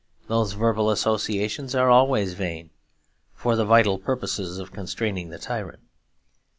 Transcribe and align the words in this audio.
Those 0.27 0.53
verbal 0.53 0.89
associations 0.89 1.75
are 1.75 1.91
always 1.91 2.33
vain 2.33 2.71
for 3.35 3.55
the 3.55 3.65
vital 3.65 3.99
purpose 3.99 4.39
of 4.39 4.71
constraining 4.73 5.29
the 5.29 5.37
tyrant. 5.37 5.83